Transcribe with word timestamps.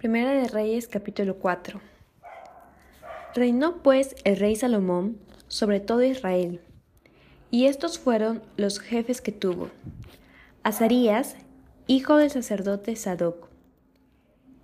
Primera 0.00 0.32
de 0.32 0.48
Reyes 0.48 0.88
capítulo 0.88 1.36
4 1.36 1.78
Reinó 3.34 3.82
pues 3.82 4.16
el 4.24 4.38
rey 4.38 4.56
Salomón 4.56 5.18
sobre 5.46 5.78
todo 5.78 6.02
Israel, 6.02 6.62
y 7.50 7.66
estos 7.66 7.98
fueron 7.98 8.42
los 8.56 8.80
jefes 8.80 9.20
que 9.20 9.30
tuvo. 9.30 9.68
Azarías, 10.62 11.36
hijo 11.86 12.16
del 12.16 12.30
sacerdote 12.30 12.96
Sadoc, 12.96 13.50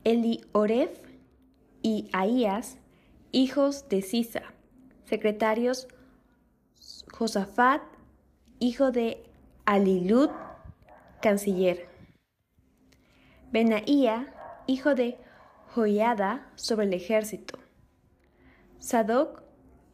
Elioref 0.04 0.99
y 1.82 2.08
Ahías, 2.14 2.78
hijos 3.30 3.90
de 3.90 4.00
Sisa, 4.00 4.42
secretarios 5.04 5.87
Josafat, 7.12 7.82
hijo 8.58 8.90
de 8.90 9.22
Alilud, 9.66 10.30
canciller. 11.21 11.90
Benaía, 13.53 14.32
hijo 14.66 14.94
de 14.94 15.18
Joiada, 15.77 16.50
sobre 16.55 16.87
el 16.87 16.95
ejército. 16.95 17.59
Sadoc 18.78 19.42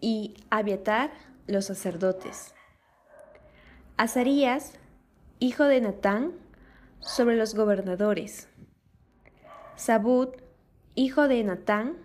y 0.01 0.37
Abiatar, 0.49 1.11
los 1.49 1.65
sacerdotes. 1.65 2.55
Azarías, 3.97 4.79
hijo 5.41 5.65
de 5.65 5.81
Natán, 5.81 6.35
sobre 7.01 7.37
los 7.37 7.57
gobernadores. 7.57 8.49
Sabud, 9.75 10.29
hijo 10.95 11.27
de 11.27 11.43
Natán, 11.43 11.97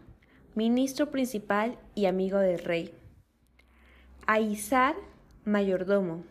ministro 0.56 1.12
principal 1.12 1.78
y 1.94 2.08
amigo 2.08 2.40
del 2.40 2.58
rey. 2.58 2.92
Aizar, 4.26 4.96
mayordomo. 5.46 6.24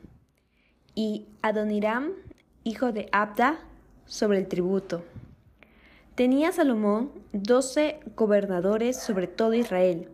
Y 0.96 1.28
Adoniram, 1.42 2.10
hijo 2.64 2.90
de 2.90 3.08
Abda, 3.12 3.60
sobre 4.04 4.38
el 4.38 4.48
tributo. 4.48 5.04
Tenía 6.16 6.50
Salomón 6.50 7.12
doce 7.34 8.00
gobernadores 8.16 8.96
sobre 8.96 9.26
todo 9.26 9.52
Israel, 9.52 10.08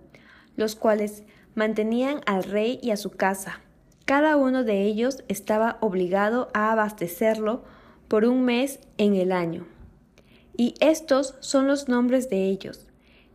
los 0.56 0.74
cuales 0.74 1.22
mantenían 1.54 2.22
al 2.26 2.42
rey 2.42 2.80
y 2.82 2.90
a 2.90 2.96
su 2.96 3.10
casa. 3.10 3.60
Cada 4.04 4.36
uno 4.36 4.64
de 4.64 4.82
ellos 4.82 5.22
estaba 5.28 5.78
obligado 5.80 6.48
a 6.54 6.72
abastecerlo 6.72 7.62
por 8.08 8.24
un 8.24 8.44
mes 8.44 8.80
en 8.98 9.14
el 9.14 9.30
año. 9.30 9.64
Y 10.56 10.74
estos 10.80 11.36
son 11.38 11.68
los 11.68 11.88
nombres 11.88 12.28
de 12.28 12.48
ellos. 12.48 12.88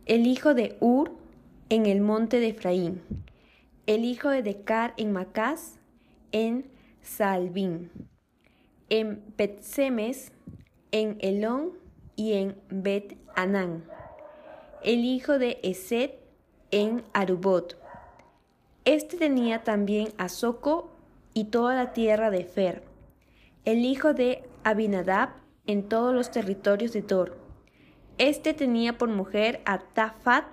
El 0.04 0.26
hijo 0.26 0.52
de 0.52 0.76
Ur 0.80 1.12
en 1.70 1.86
el 1.86 2.02
monte 2.02 2.38
de 2.38 2.48
Efraín. 2.48 3.00
El 3.86 4.04
hijo 4.04 4.28
de 4.28 4.42
Decar 4.42 4.92
en 4.98 5.12
Macás, 5.12 5.78
en 6.32 6.66
Salvín. 7.00 7.90
En 8.90 9.22
Betsemes, 9.38 10.32
en 10.92 11.16
Elón 11.20 11.87
y 12.18 12.32
en 12.32 12.60
Bet 12.68 13.16
Anán. 13.36 13.84
El 14.82 15.04
hijo 15.04 15.38
de 15.38 15.60
Eset 15.62 16.18
en 16.72 17.04
Arubot. 17.12 17.78
Este 18.84 19.16
tenía 19.16 19.62
también 19.62 20.08
a 20.18 20.28
Soco 20.28 20.90
y 21.32 21.44
toda 21.44 21.76
la 21.76 21.92
tierra 21.92 22.30
de 22.30 22.42
Fer. 22.42 22.82
El 23.64 23.84
hijo 23.84 24.14
de 24.14 24.42
Abinadab 24.64 25.28
en 25.68 25.88
todos 25.88 26.12
los 26.12 26.32
territorios 26.32 26.92
de 26.92 27.02
Dor. 27.02 27.38
Este 28.18 28.52
tenía 28.52 28.98
por 28.98 29.10
mujer 29.10 29.60
a 29.64 29.78
Tafat, 29.78 30.44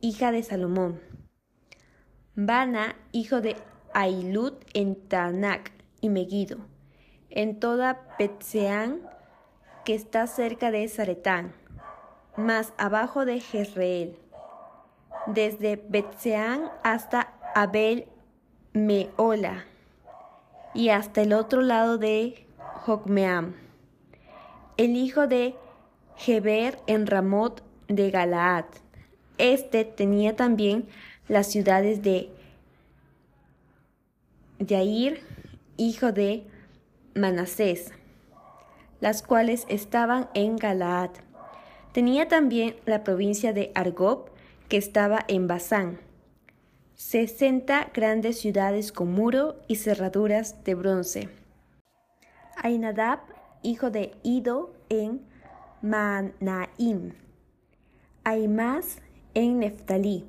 hija 0.00 0.32
de 0.32 0.42
Salomón. 0.42 0.98
Bana, 2.34 2.96
hijo 3.12 3.42
de 3.42 3.56
Ailut 3.92 4.64
en 4.72 4.96
Tanak 5.08 5.72
y 6.00 6.08
Megido, 6.08 6.56
en 7.28 7.60
toda 7.60 8.16
Petseán, 8.16 9.02
que 9.84 9.94
está 9.94 10.26
cerca 10.26 10.70
de 10.70 10.88
Zaretán, 10.88 11.52
más 12.36 12.72
abajo 12.76 13.24
de 13.24 13.40
Jezreel, 13.40 14.16
desde 15.26 15.76
Betseán 15.88 16.70
hasta 16.82 17.32
Abel 17.54 18.06
Meola 18.72 19.64
y 20.74 20.88
hasta 20.88 21.22
el 21.22 21.32
otro 21.32 21.62
lado 21.62 21.98
de 21.98 22.46
Jocmeam. 22.84 23.54
El 24.76 24.96
hijo 24.96 25.26
de 25.26 25.54
Geber 26.16 26.78
en 26.86 27.06
Ramot 27.06 27.62
de 27.88 28.10
Galaad. 28.10 28.64
Este 29.38 29.84
tenía 29.84 30.36
también 30.36 30.86
las 31.28 31.48
ciudades 31.48 32.02
de 32.02 32.30
Yair, 34.58 35.20
hijo 35.76 36.12
de 36.12 36.46
Manasés, 37.14 37.92
las 39.02 39.24
cuales 39.24 39.66
estaban 39.68 40.28
en 40.32 40.56
Galaad. 40.56 41.10
Tenía 41.92 42.28
también 42.28 42.76
la 42.86 43.02
provincia 43.02 43.52
de 43.52 43.72
Argob, 43.74 44.30
que 44.68 44.76
estaba 44.76 45.18
en 45.26 45.48
Basán, 45.48 45.98
sesenta 46.94 47.90
grandes 47.92 48.38
ciudades 48.38 48.92
con 48.92 49.12
muro 49.12 49.56
y 49.66 49.76
cerraduras 49.76 50.62
de 50.62 50.74
bronce. 50.76 51.28
Ainadab, 52.62 53.18
hijo 53.62 53.90
de 53.90 54.14
Ido, 54.22 54.72
en 54.88 55.20
Manaim, 55.82 57.12
Aimás 58.22 58.98
en 59.34 59.58
Neftalí. 59.58 60.26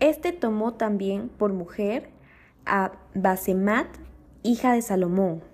Este 0.00 0.32
tomó 0.32 0.74
también 0.74 1.28
por 1.28 1.52
mujer 1.52 2.10
a 2.66 2.90
Basemat, 3.14 3.86
hija 4.42 4.72
de 4.72 4.82
Salomón, 4.82 5.44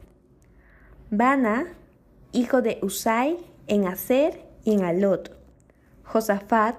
Bana, 1.10 1.66
hijo 2.36 2.60
de 2.60 2.78
Usai, 2.82 3.38
en 3.66 3.86
Aser 3.86 4.44
y 4.62 4.74
en 4.74 4.84
Alot, 4.84 5.34
Josafat, 6.04 6.76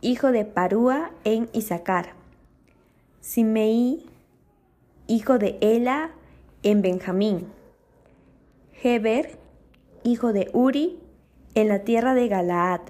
hijo 0.00 0.32
de 0.32 0.44
Parúa, 0.44 1.12
en 1.22 1.48
Isaacar, 1.52 2.14
Simei, 3.20 4.04
hijo 5.06 5.38
de 5.38 5.56
Ela, 5.60 6.10
en 6.64 6.82
Benjamín, 6.82 7.46
Heber, 8.82 9.38
hijo 10.02 10.32
de 10.32 10.50
Uri, 10.52 10.98
en 11.54 11.68
la 11.68 11.84
tierra 11.84 12.14
de 12.14 12.26
Galaad, 12.26 12.80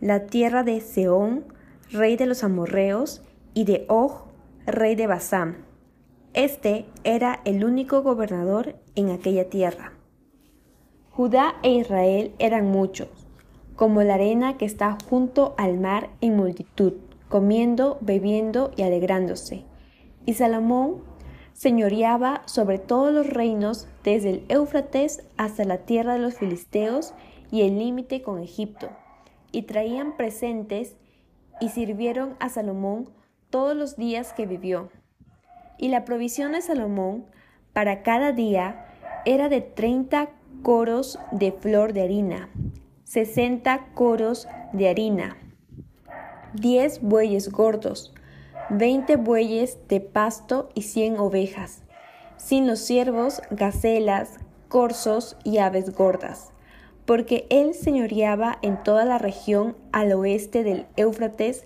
la 0.00 0.24
tierra 0.24 0.62
de 0.62 0.80
Seón, 0.80 1.44
rey 1.92 2.16
de 2.16 2.24
los 2.24 2.42
amorreos, 2.42 3.20
y 3.52 3.64
de 3.64 3.84
Og, 3.88 4.24
rey 4.64 4.94
de 4.96 5.06
Basán. 5.06 5.66
Este 6.32 6.86
era 7.04 7.42
el 7.44 7.62
único 7.62 8.02
gobernador 8.02 8.74
en 8.96 9.10
aquella 9.10 9.50
tierra. 9.50 9.93
Judá 11.16 11.54
e 11.62 11.70
Israel 11.70 12.34
eran 12.40 12.72
muchos, 12.72 13.08
como 13.76 14.02
la 14.02 14.14
arena 14.14 14.56
que 14.56 14.64
está 14.64 14.98
junto 15.08 15.54
al 15.56 15.78
mar 15.78 16.10
en 16.20 16.34
multitud, 16.34 16.94
comiendo, 17.28 17.98
bebiendo 18.00 18.72
y 18.76 18.82
alegrándose. 18.82 19.62
Y 20.26 20.34
Salomón 20.34 21.04
señoreaba 21.52 22.42
sobre 22.46 22.80
todos 22.80 23.14
los 23.14 23.28
reinos 23.28 23.86
desde 24.02 24.30
el 24.30 24.44
Éufrates 24.48 25.24
hasta 25.36 25.62
la 25.62 25.78
tierra 25.78 26.14
de 26.14 26.18
los 26.18 26.34
filisteos 26.34 27.14
y 27.52 27.62
el 27.62 27.78
límite 27.78 28.20
con 28.20 28.40
Egipto, 28.40 28.90
y 29.52 29.62
traían 29.62 30.16
presentes 30.16 30.96
y 31.60 31.68
sirvieron 31.68 32.34
a 32.40 32.48
Salomón 32.48 33.08
todos 33.50 33.76
los 33.76 33.94
días 33.94 34.32
que 34.32 34.46
vivió. 34.46 34.90
Y 35.78 35.90
la 35.90 36.04
provisión 36.04 36.52
de 36.52 36.60
Salomón 36.60 37.26
para 37.72 38.02
cada 38.02 38.32
día 38.32 38.86
era 39.24 39.48
de 39.48 39.60
treinta 39.60 40.30
coros 40.62 41.18
de 41.32 41.52
flor 41.52 41.92
de 41.92 42.02
harina, 42.02 42.48
sesenta 43.04 43.86
coros 43.94 44.48
de 44.72 44.88
harina, 44.88 45.36
diez 46.54 47.00
bueyes 47.02 47.50
gordos, 47.50 48.14
veinte 48.70 49.16
bueyes 49.16 49.78
de 49.88 50.00
pasto 50.00 50.68
y 50.74 50.82
cien 50.82 51.18
ovejas, 51.18 51.82
sin 52.36 52.66
los 52.66 52.80
ciervos, 52.80 53.42
gacelas, 53.50 54.38
corzos 54.68 55.36
y 55.44 55.58
aves 55.58 55.94
gordas, 55.94 56.52
porque 57.06 57.46
él 57.50 57.74
señoreaba 57.74 58.58
en 58.62 58.82
toda 58.82 59.04
la 59.04 59.18
región 59.18 59.76
al 59.92 60.12
oeste 60.12 60.64
del 60.64 60.86
Éufrates, 60.96 61.64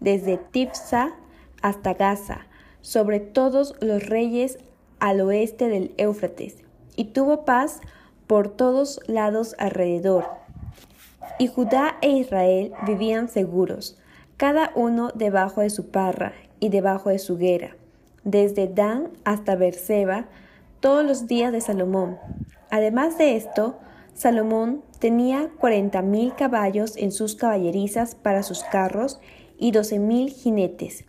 desde 0.00 0.36
Tifsa 0.36 1.14
hasta 1.62 1.94
Gaza, 1.94 2.46
sobre 2.80 3.20
todos 3.20 3.74
los 3.80 4.06
reyes 4.06 4.58
al 4.98 5.20
oeste 5.20 5.68
del 5.68 5.94
Éufrates, 5.96 6.56
y 6.96 7.06
tuvo 7.06 7.44
paz 7.44 7.80
por 8.30 8.48
todos 8.48 9.00
lados 9.08 9.56
alrededor. 9.58 10.28
Y 11.40 11.48
Judá 11.48 11.96
e 12.00 12.10
Israel 12.10 12.72
vivían 12.86 13.26
seguros, 13.26 13.98
cada 14.36 14.70
uno 14.76 15.10
debajo 15.12 15.62
de 15.62 15.70
su 15.70 15.90
parra 15.90 16.32
y 16.60 16.68
debajo 16.68 17.08
de 17.08 17.18
su 17.18 17.38
guerra, 17.38 17.74
desde 18.22 18.68
Dan 18.68 19.08
hasta 19.24 19.56
Berseba, 19.56 20.26
todos 20.78 21.04
los 21.04 21.26
días 21.26 21.50
de 21.50 21.60
Salomón. 21.60 22.18
Además 22.70 23.18
de 23.18 23.34
esto, 23.34 23.80
Salomón 24.14 24.84
tenía 25.00 25.50
cuarenta 25.58 26.00
mil 26.00 26.32
caballos 26.36 26.96
en 26.96 27.10
sus 27.10 27.34
caballerizas 27.34 28.14
para 28.14 28.44
sus 28.44 28.62
carros 28.62 29.18
y 29.58 29.72
doce 29.72 29.98
mil 29.98 30.30
jinetes. 30.30 31.04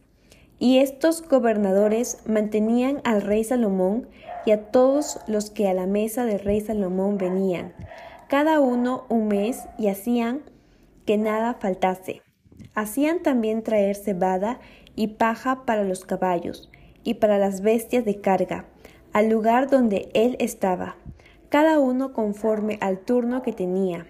Y 0.61 0.77
estos 0.77 1.27
gobernadores 1.27 2.19
mantenían 2.27 3.01
al 3.03 3.23
rey 3.23 3.43
Salomón 3.43 4.07
y 4.45 4.51
a 4.51 4.69
todos 4.69 5.19
los 5.25 5.49
que 5.49 5.67
a 5.67 5.73
la 5.73 5.87
mesa 5.87 6.23
del 6.23 6.37
rey 6.37 6.61
Salomón 6.61 7.17
venían, 7.17 7.73
cada 8.27 8.59
uno 8.59 9.05
un 9.09 9.27
mes, 9.27 9.63
y 9.79 9.87
hacían 9.87 10.41
que 11.07 11.17
nada 11.17 11.55
faltase. 11.55 12.21
Hacían 12.75 13.23
también 13.23 13.63
traer 13.63 13.95
cebada 13.95 14.59
y 14.95 15.07
paja 15.07 15.65
para 15.65 15.83
los 15.83 16.05
caballos 16.05 16.69
y 17.03 17.15
para 17.15 17.39
las 17.39 17.61
bestias 17.61 18.05
de 18.05 18.21
carga, 18.21 18.67
al 19.13 19.29
lugar 19.29 19.67
donde 19.67 20.09
él 20.13 20.35
estaba, 20.37 20.95
cada 21.49 21.79
uno 21.79 22.13
conforme 22.13 22.77
al 22.81 22.99
turno 22.99 23.41
que 23.41 23.51
tenía. 23.51 24.05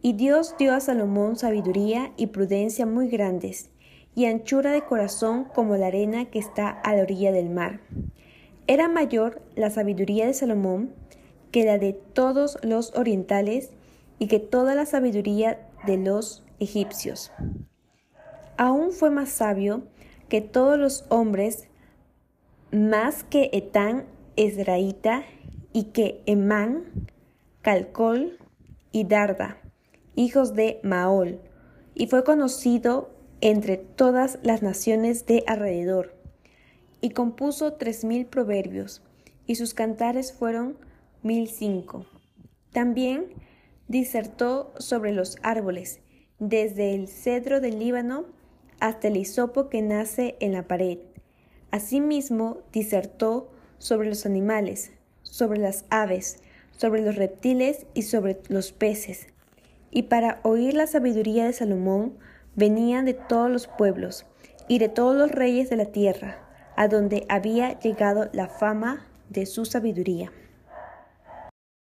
Y 0.00 0.14
Dios 0.14 0.54
dio 0.58 0.72
a 0.72 0.80
Salomón 0.80 1.36
sabiduría 1.36 2.12
y 2.16 2.28
prudencia 2.28 2.86
muy 2.86 3.08
grandes, 3.08 3.68
y 4.16 4.24
anchura 4.24 4.72
de 4.72 4.82
corazón 4.82 5.44
como 5.44 5.76
la 5.76 5.88
arena 5.88 6.24
que 6.24 6.38
está 6.38 6.70
a 6.70 6.96
la 6.96 7.02
orilla 7.02 7.30
del 7.32 7.50
mar. 7.50 7.80
Era 8.66 8.88
mayor 8.88 9.42
la 9.54 9.70
sabiduría 9.70 10.26
de 10.26 10.32
Salomón 10.34 10.94
que 11.52 11.64
la 11.64 11.78
de 11.78 11.92
todos 11.92 12.58
los 12.62 12.96
orientales 12.96 13.70
y 14.18 14.26
que 14.26 14.40
toda 14.40 14.74
la 14.74 14.86
sabiduría 14.86 15.68
de 15.86 15.98
los 15.98 16.42
egipcios. 16.58 17.30
Aún 18.56 18.90
fue 18.92 19.10
más 19.10 19.28
sabio 19.28 19.82
que 20.30 20.40
todos 20.40 20.78
los 20.78 21.04
hombres, 21.10 21.68
más 22.72 23.22
que 23.22 23.50
Etán 23.52 24.06
Esraíta 24.36 25.24
y 25.74 25.84
que 25.84 26.22
Emán, 26.24 26.84
Calcol 27.60 28.38
y 28.92 29.04
Darda, 29.04 29.58
hijos 30.14 30.54
de 30.54 30.80
Maol, 30.82 31.38
y 31.94 32.06
fue 32.06 32.24
conocido 32.24 33.15
entre 33.40 33.76
todas 33.76 34.38
las 34.42 34.62
naciones 34.62 35.26
de 35.26 35.44
alrededor, 35.46 36.14
y 37.00 37.10
compuso 37.10 37.74
tres 37.74 38.04
mil 38.04 38.26
proverbios, 38.26 39.02
y 39.46 39.56
sus 39.56 39.74
cantares 39.74 40.32
fueron 40.32 40.76
mil 41.22 41.48
cinco. 41.48 42.06
También 42.72 43.26
disertó 43.88 44.72
sobre 44.78 45.12
los 45.12 45.36
árboles, 45.42 46.00
desde 46.38 46.94
el 46.94 47.08
cedro 47.08 47.60
del 47.60 47.78
Líbano 47.78 48.26
hasta 48.80 49.08
el 49.08 49.16
hisopo 49.16 49.68
que 49.68 49.80
nace 49.82 50.36
en 50.40 50.52
la 50.52 50.68
pared. 50.68 50.98
Asimismo, 51.70 52.58
disertó 52.72 53.50
sobre 53.78 54.08
los 54.08 54.26
animales, 54.26 54.92
sobre 55.22 55.58
las 55.58 55.84
aves, 55.90 56.38
sobre 56.76 57.02
los 57.02 57.16
reptiles 57.16 57.86
y 57.94 58.02
sobre 58.02 58.38
los 58.48 58.72
peces. 58.72 59.28
Y 59.90 60.04
para 60.04 60.40
oír 60.42 60.74
la 60.74 60.86
sabiduría 60.86 61.46
de 61.46 61.52
Salomón 61.52 62.18
venían 62.56 63.04
de 63.04 63.14
todos 63.14 63.50
los 63.50 63.66
pueblos 63.68 64.26
y 64.68 64.78
de 64.78 64.88
todos 64.88 65.16
los 65.16 65.30
reyes 65.30 65.70
de 65.70 65.76
la 65.76 65.86
tierra, 65.86 66.38
a 66.74 66.88
donde 66.88 67.24
había 67.28 67.78
llegado 67.78 68.28
la 68.32 68.48
fama 68.48 69.06
de 69.28 69.46
su 69.46 69.64
sabiduría. 69.64 70.32